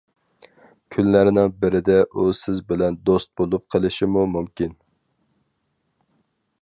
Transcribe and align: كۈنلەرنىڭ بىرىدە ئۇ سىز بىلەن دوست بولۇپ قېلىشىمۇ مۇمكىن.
كۈنلەرنىڭ 0.95 1.51
بىرىدە 1.65 1.97
ئۇ 2.21 2.25
سىز 2.39 2.63
بىلەن 2.71 2.97
دوست 3.11 3.31
بولۇپ 3.43 3.67
قېلىشىمۇ 3.77 4.25
مۇمكىن. 4.33 4.75